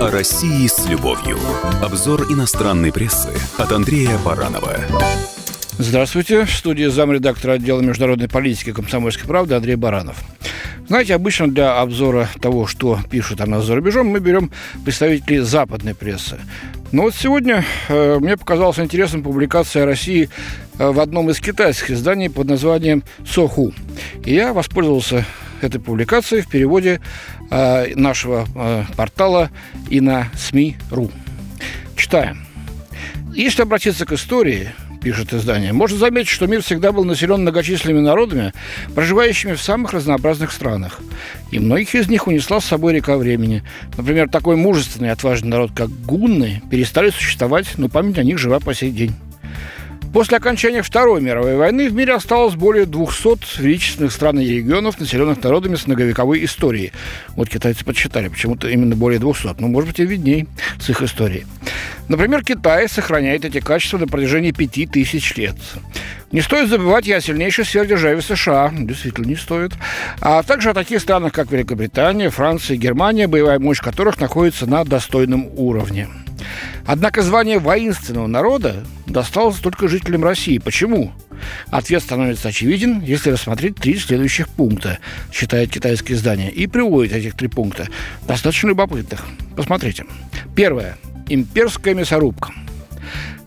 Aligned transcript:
О 0.00 0.12
России 0.12 0.68
с 0.68 0.86
любовью. 0.88 1.36
Обзор 1.82 2.30
иностранной 2.32 2.92
прессы 2.92 3.30
от 3.56 3.72
Андрея 3.72 4.16
Баранова. 4.24 4.76
Здравствуйте. 5.76 6.44
В 6.44 6.52
студии 6.52 6.86
замредактора 6.86 7.54
отдела 7.54 7.80
международной 7.80 8.28
политики 8.28 8.72
комсомольской 8.72 9.26
правды 9.26 9.56
Андрей 9.56 9.74
Баранов. 9.74 10.16
Знаете, 10.86 11.16
обычно 11.16 11.48
для 11.48 11.80
обзора 11.80 12.28
того, 12.40 12.68
что 12.68 13.00
пишут 13.10 13.40
о 13.40 13.46
нас 13.46 13.64
за 13.64 13.74
рубежом, 13.74 14.06
мы 14.06 14.20
берем 14.20 14.52
представителей 14.84 15.40
западной 15.40 15.96
прессы. 15.96 16.38
Но 16.92 17.02
вот 17.02 17.16
сегодня 17.16 17.64
э, 17.88 18.18
мне 18.20 18.36
показалась 18.36 18.78
интересная 18.78 19.20
публикация 19.20 19.84
России 19.84 20.30
э, 20.78 20.90
в 20.90 21.00
одном 21.00 21.28
из 21.30 21.40
китайских 21.40 21.90
изданий 21.90 22.30
под 22.30 22.46
названием 22.46 23.02
«Соху». 23.26 23.72
И 24.24 24.32
я 24.32 24.52
воспользовался 24.52 25.26
этой 25.64 25.80
публикацией 25.80 26.42
в 26.42 26.48
переводе 26.48 27.00
э, 27.50 27.94
нашего 27.94 28.46
э, 28.54 28.84
портала 28.96 29.50
и 29.90 30.00
на 30.00 30.28
СМИ.ру. 30.34 31.10
Читаем. 31.96 32.46
Если 33.34 33.62
обратиться 33.62 34.06
к 34.06 34.12
истории, 34.12 34.72
пишет 35.02 35.32
издание, 35.32 35.72
можно 35.72 35.96
заметить, 35.96 36.28
что 36.28 36.46
мир 36.46 36.62
всегда 36.62 36.92
был 36.92 37.04
населен 37.04 37.42
многочисленными 37.42 38.00
народами, 38.00 38.52
проживающими 38.94 39.54
в 39.54 39.62
самых 39.62 39.92
разнообразных 39.92 40.52
странах. 40.52 41.00
И 41.50 41.58
многих 41.58 41.94
из 41.94 42.08
них 42.08 42.26
унесла 42.26 42.60
с 42.60 42.64
собой 42.64 42.94
река 42.94 43.16
времени. 43.16 43.62
Например, 43.96 44.28
такой 44.28 44.56
мужественный 44.56 45.08
и 45.08 45.12
отважный 45.12 45.50
народ, 45.50 45.72
как 45.74 45.88
гунны, 45.88 46.62
перестали 46.70 47.10
существовать, 47.10 47.66
но 47.76 47.88
память 47.88 48.18
о 48.18 48.24
них 48.24 48.38
жива 48.38 48.60
по 48.60 48.74
сей 48.74 48.90
день. 48.90 49.14
После 50.12 50.38
окончания 50.38 50.82
Второй 50.82 51.20
мировой 51.20 51.56
войны 51.56 51.88
в 51.88 51.92
мире 51.92 52.14
осталось 52.14 52.54
более 52.54 52.86
200 52.86 53.60
величественных 53.60 54.12
стран 54.12 54.38
и 54.40 54.46
регионов, 54.46 54.98
населенных 54.98 55.42
народами 55.42 55.76
с 55.76 55.86
многовековой 55.86 56.44
историей. 56.44 56.92
Вот 57.36 57.48
китайцы 57.48 57.84
подсчитали, 57.84 58.28
почему-то 58.28 58.68
именно 58.68 58.96
более 58.96 59.20
200. 59.20 59.56
Ну, 59.58 59.68
может 59.68 59.90
быть, 59.90 60.00
и 60.00 60.06
видней 60.06 60.48
с 60.80 60.88
их 60.88 61.02
историей. 61.02 61.44
Например, 62.08 62.42
Китай 62.42 62.88
сохраняет 62.88 63.44
эти 63.44 63.60
качества 63.60 63.98
на 63.98 64.06
протяжении 64.06 64.50
пяти 64.50 64.86
тысяч 64.86 65.36
лет. 65.36 65.56
Не 66.32 66.40
стоит 66.40 66.68
забывать 66.68 67.06
и 67.06 67.12
о 67.12 67.20
сильнейшей 67.20 67.64
сверхдержаве 67.64 68.22
США, 68.22 68.72
действительно 68.72 69.26
не 69.26 69.36
стоит, 69.36 69.72
а 70.20 70.42
также 70.42 70.70
о 70.70 70.74
таких 70.74 71.00
странах, 71.00 71.32
как 71.32 71.50
Великобритания, 71.50 72.30
Франция 72.30 72.76
и 72.76 72.78
Германия, 72.78 73.28
боевая 73.28 73.58
мощь 73.58 73.80
которых 73.80 74.20
находится 74.20 74.66
на 74.66 74.84
достойном 74.84 75.48
уровне. 75.56 76.08
Однако 76.88 77.20
звание 77.20 77.58
воинственного 77.58 78.26
народа 78.26 78.82
досталось 79.04 79.58
только 79.58 79.88
жителям 79.88 80.24
России. 80.24 80.56
Почему? 80.56 81.12
Ответ 81.66 82.02
становится 82.02 82.48
очевиден, 82.48 83.02
если 83.02 83.30
рассмотреть 83.30 83.76
три 83.76 83.98
следующих 83.98 84.48
пункта, 84.48 84.98
считает 85.30 85.70
китайское 85.70 86.16
издание, 86.16 86.50
и 86.50 86.66
приводит 86.66 87.12
этих 87.12 87.34
три 87.36 87.48
пункта, 87.48 87.88
достаточно 88.26 88.68
любопытных. 88.68 89.26
Посмотрите. 89.54 90.06
Первое. 90.56 90.96
Имперская 91.28 91.94
мясорубка– 91.94 92.54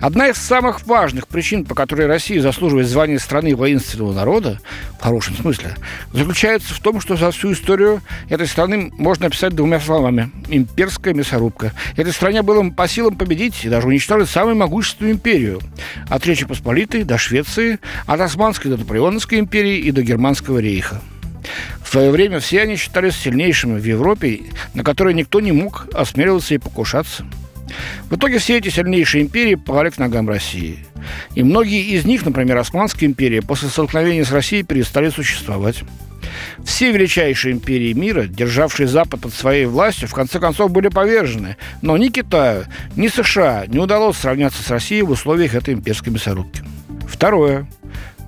Одна 0.00 0.28
из 0.28 0.38
самых 0.38 0.86
важных 0.86 1.28
причин, 1.28 1.66
по 1.66 1.74
которой 1.74 2.06
Россия 2.06 2.40
заслуживает 2.40 2.88
звания 2.88 3.18
страны 3.18 3.54
воинственного 3.54 4.14
народа, 4.14 4.58
в 4.98 5.02
хорошем 5.02 5.36
смысле, 5.36 5.76
заключается 6.14 6.72
в 6.72 6.80
том, 6.80 7.02
что 7.02 7.16
за 7.16 7.30
всю 7.30 7.52
историю 7.52 8.00
этой 8.30 8.46
страны 8.46 8.90
можно 8.96 9.26
описать 9.26 9.54
двумя 9.54 9.78
словами– 9.78 10.30
имперская 10.48 11.12
мясорубка. 11.12 11.74
Этой 11.96 12.14
стране 12.14 12.40
было 12.40 12.70
по 12.70 12.88
силам 12.88 13.16
победить 13.16 13.62
и 13.64 13.68
даже 13.68 13.88
уничтожить 13.88 14.30
самую 14.30 14.56
могущественную 14.56 15.14
империю. 15.14 15.60
От 16.08 16.26
Речи 16.26 16.46
Посполитой 16.46 17.04
до 17.04 17.18
Швеции, 17.18 17.78
от 18.06 18.20
Османской 18.20 18.70
до 18.70 18.78
Наполеоновской 18.78 19.38
империи 19.38 19.80
и 19.80 19.90
до 19.90 20.02
Германского 20.02 20.60
рейха. 20.60 21.02
В 21.84 21.90
свое 21.90 22.10
время 22.10 22.40
все 22.40 22.62
они 22.62 22.76
считались 22.76 23.16
сильнейшими 23.16 23.78
в 23.78 23.84
Европе, 23.84 24.40
на 24.72 24.82
которые 24.82 25.12
никто 25.12 25.40
не 25.40 25.52
мог 25.52 25.88
осмеливаться 25.92 26.54
и 26.54 26.58
покушаться– 26.58 27.26
в 28.10 28.16
итоге 28.16 28.38
все 28.38 28.58
эти 28.58 28.68
сильнейшие 28.68 29.22
империи 29.22 29.54
пали 29.54 29.90
к 29.90 29.98
ногам 29.98 30.28
России. 30.28 30.78
И 31.34 31.42
многие 31.42 31.82
из 31.94 32.04
них, 32.04 32.24
например, 32.24 32.58
Османская 32.58 33.08
империя, 33.08 33.42
после 33.42 33.68
столкновения 33.68 34.24
с 34.24 34.32
Россией 34.32 34.62
перестали 34.62 35.08
существовать. 35.10 35.82
Все 36.64 36.92
величайшие 36.92 37.52
империи 37.52 37.92
мира, 37.92 38.24
державшие 38.24 38.86
Запад 38.86 39.20
под 39.20 39.32
своей 39.32 39.66
властью, 39.66 40.08
в 40.08 40.14
конце 40.14 40.38
концов 40.38 40.70
были 40.70 40.88
повержены. 40.88 41.56
Но 41.82 41.96
ни 41.96 42.08
Китаю, 42.08 42.64
ни 42.96 43.08
США 43.08 43.64
не 43.66 43.78
удалось 43.78 44.18
сравняться 44.18 44.62
с 44.62 44.70
Россией 44.70 45.02
в 45.02 45.10
условиях 45.10 45.54
этой 45.54 45.74
имперской 45.74 46.12
мясорубки. 46.12 46.62
Второе. 47.08 47.66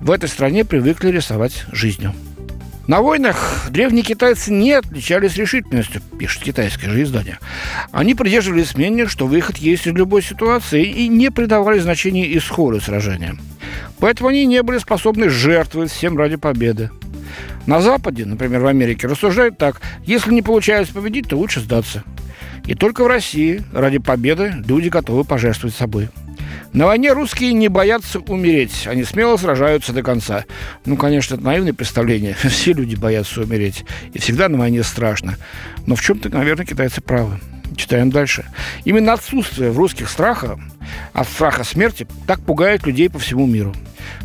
В 0.01 0.11
этой 0.11 0.27
стране 0.27 0.65
привыкли 0.65 1.09
рисовать 1.09 1.65
жизнью. 1.71 2.13
На 2.85 3.01
войнах 3.01 3.67
древние 3.69 4.03
китайцы 4.03 4.51
не 4.51 4.73
отличались 4.73 5.37
решительностью, 5.37 6.01
пишет 6.19 6.43
китайское 6.43 6.89
же 6.89 7.03
издание. 7.03 7.39
Они 7.93 8.13
придерживались 8.13 8.75
мнения, 8.75 9.07
что 9.07 9.25
выход 9.25 9.55
есть 9.57 9.87
из 9.87 9.93
любой 9.93 10.21
ситуации 10.21 10.83
и 10.83 11.07
не 11.07 11.31
придавали 11.31 11.79
значения 11.79 12.37
исходу 12.37 12.81
сражения. 12.81 13.37
Поэтому 13.99 14.29
они 14.29 14.45
не 14.45 14.61
были 14.63 14.79
способны 14.79 15.29
жертвовать 15.29 15.91
всем 15.91 16.17
ради 16.17 16.35
победы. 16.35 16.89
На 17.67 17.79
Западе, 17.79 18.25
например, 18.25 18.59
в 18.59 18.67
Америке, 18.67 19.07
рассуждают 19.07 19.57
так, 19.57 19.79
если 20.03 20.33
не 20.33 20.41
получается 20.41 20.93
победить, 20.93 21.29
то 21.29 21.37
лучше 21.37 21.61
сдаться. 21.61 22.03
И 22.65 22.75
только 22.75 23.05
в 23.05 23.07
России 23.07 23.63
ради 23.71 23.99
победы 23.99 24.55
люди 24.67 24.89
готовы 24.89 25.23
пожертвовать 25.23 25.75
собой. 25.75 26.09
На 26.73 26.87
войне 26.87 27.13
русские 27.13 27.53
не 27.53 27.67
боятся 27.67 28.19
умереть, 28.19 28.87
они 28.87 29.03
смело 29.03 29.37
сражаются 29.37 29.93
до 29.93 30.03
конца. 30.03 30.45
Ну, 30.85 30.97
конечно, 30.97 31.35
это 31.35 31.43
наивное 31.43 31.73
представление. 31.73 32.35
Все 32.49 32.73
люди 32.73 32.95
боятся 32.95 33.41
умереть, 33.41 33.85
и 34.13 34.19
всегда 34.19 34.49
на 34.49 34.57
войне 34.57 34.83
страшно. 34.83 35.37
Но 35.85 35.95
в 35.95 36.01
чем-то, 36.01 36.29
наверное, 36.29 36.65
китайцы 36.65 37.01
правы. 37.01 37.39
Читаем 37.75 38.11
дальше. 38.11 38.45
Именно 38.85 39.13
отсутствие 39.13 39.71
в 39.71 39.77
русских 39.77 40.09
страха, 40.09 40.59
от 41.13 41.27
страха 41.27 41.63
смерти, 41.63 42.07
так 42.27 42.39
пугает 42.41 42.85
людей 42.85 43.09
по 43.09 43.19
всему 43.19 43.47
миру. 43.47 43.73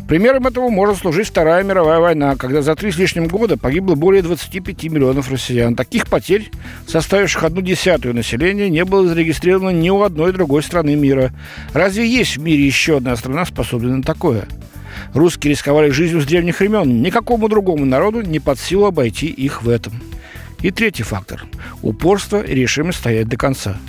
Примером 0.07 0.47
этого 0.47 0.69
может 0.69 0.97
служить 0.97 1.27
Вторая 1.27 1.63
мировая 1.63 1.99
война, 1.99 2.35
когда 2.35 2.61
за 2.61 2.75
три 2.75 2.91
с 2.91 2.97
лишним 2.97 3.27
года 3.27 3.57
погибло 3.57 3.95
более 3.95 4.23
25 4.23 4.83
миллионов 4.85 5.29
россиян. 5.31 5.75
Таких 5.75 6.07
потерь, 6.07 6.49
составивших 6.87 7.43
одну 7.43 7.61
десятую 7.61 8.15
населения, 8.15 8.69
не 8.69 8.83
было 8.85 9.07
зарегистрировано 9.07 9.69
ни 9.69 9.89
у 9.89 10.01
одной 10.01 10.33
другой 10.33 10.63
страны 10.63 10.95
мира. 10.95 11.31
Разве 11.73 12.09
есть 12.09 12.37
в 12.37 12.41
мире 12.41 12.65
еще 12.65 12.97
одна 12.97 13.15
страна, 13.15 13.45
способная 13.45 13.97
на 13.97 14.03
такое? 14.03 14.47
Русские 15.13 15.51
рисковали 15.51 15.89
жизнью 15.91 16.21
с 16.21 16.25
древних 16.25 16.59
времен. 16.59 17.01
Никакому 17.01 17.47
другому 17.47 17.85
народу 17.85 18.21
не 18.21 18.39
под 18.39 18.59
силу 18.59 18.85
обойти 18.85 19.27
их 19.27 19.61
в 19.61 19.69
этом. 19.69 19.93
И 20.61 20.71
третий 20.71 21.03
фактор– 21.03 21.45
упорство 21.81 22.41
и 22.41 22.53
решимость 22.55 22.99
стоять 22.99 23.27
до 23.27 23.37
конца– 23.37 23.77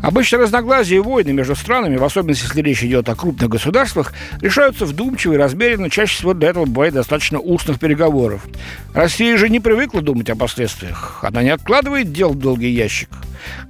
Обычно 0.00 0.38
разногласия 0.38 0.96
и 0.96 1.00
войны 1.00 1.32
между 1.32 1.56
странами, 1.56 1.96
в 1.96 2.04
особенности 2.04 2.44
если 2.44 2.62
речь 2.62 2.84
идет 2.84 3.08
о 3.08 3.16
крупных 3.16 3.48
государствах, 3.48 4.12
решаются 4.40 4.86
вдумчиво 4.86 5.34
и 5.34 5.36
размеренно, 5.36 5.90
чаще 5.90 6.14
всего 6.14 6.34
для 6.34 6.50
этого 6.50 6.66
бывает 6.66 6.94
достаточно 6.94 7.40
устных 7.40 7.80
переговоров. 7.80 8.46
Россия 8.94 9.36
же 9.36 9.48
не 9.48 9.58
привыкла 9.58 10.00
думать 10.00 10.30
о 10.30 10.36
последствиях. 10.36 11.18
Она 11.22 11.42
не 11.42 11.50
откладывает 11.50 12.12
дел 12.12 12.30
в 12.30 12.38
долгий 12.38 12.70
ящик. 12.70 13.08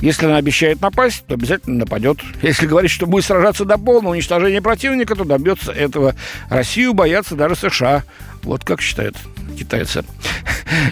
Если 0.00 0.26
она 0.26 0.36
обещает 0.36 0.80
напасть, 0.80 1.24
то 1.26 1.34
обязательно 1.34 1.78
нападет. 1.78 2.18
Если 2.42 2.66
говорит, 2.66 2.90
что 2.90 3.06
будет 3.06 3.24
сражаться 3.24 3.64
до 3.64 3.78
полного 3.78 4.12
уничтожения 4.12 4.60
противника, 4.60 5.14
то 5.14 5.24
добьется 5.24 5.72
этого. 5.72 6.14
Россию 6.50 6.94
боятся 6.94 7.36
даже 7.36 7.56
США. 7.56 8.04
Вот 8.42 8.64
как 8.64 8.80
считают 8.80 9.16
китайцы. 9.58 10.04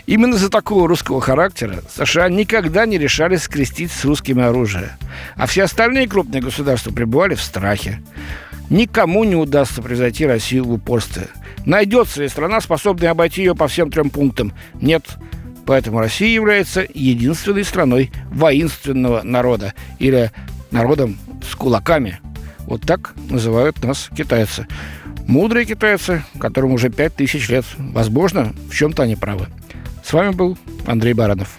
Именно 0.07 0.37
за 0.37 0.51
такого 0.51 0.89
русского 0.89 1.21
характера 1.21 1.83
США 1.95 2.29
никогда 2.29 2.87
не 2.87 2.99
решались 2.99 3.43
скрестить 3.43 3.93
с 3.93 4.05
русскими 4.05 4.43
оружие. 4.43 4.97
А 5.37 5.47
все 5.47 5.65
остальные 5.65 6.09
крупные 6.09 6.43
государства 6.43 6.91
пребывали 6.91 7.35
в 7.35 7.43
страхе. 7.43 8.03
Никому 8.71 9.25
не 9.25 9.37
удастся 9.37 9.83
превзойти 9.83 10.27
Россию 10.27 10.65
в 10.65 10.73
упорстве. 10.73 11.29
Найдется 11.65 12.23
ли 12.23 12.29
страна, 12.29 12.61
способная 12.61 13.11
обойти 13.11 13.43
ее 13.43 13.55
по 13.55 13.69
всем 13.69 13.91
трем 13.91 14.11
пунктам? 14.11 14.53
Нет. 14.81 15.05
Поэтому 15.67 15.99
Россия 15.99 16.29
является 16.29 16.87
единственной 16.95 17.65
страной 17.65 18.13
воинственного 18.31 19.23
народа 19.23 19.75
или 19.99 20.31
народом 20.71 21.19
с 21.49 21.55
кулаками. 21.55 22.21
Вот 22.61 22.83
так 22.83 23.15
называют 23.29 23.83
нас 23.83 24.09
китайцы. 24.17 24.67
Мудрые 25.27 25.67
китайцы, 25.67 26.25
которым 26.39 26.73
уже 26.73 26.89
пять 26.89 27.17
тысяч 27.17 27.49
лет. 27.49 27.65
Возможно, 27.79 28.55
в 28.71 28.75
чем-то 28.75 29.03
они 29.03 29.17
правы. 29.17 29.49
С 30.07 30.13
вами 30.13 30.31
был 30.31 30.57
Андрей 30.87 31.15
Баранов. 31.15 31.59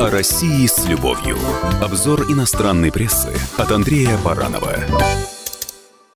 О 0.00 0.10
России 0.10 0.66
с 0.66 0.86
любовью. 0.88 1.38
Обзор 1.80 2.22
иностранной 2.32 2.90
прессы 2.90 3.32
от 3.56 3.70
Андрея 3.70 4.18
Баранова. 4.24 4.74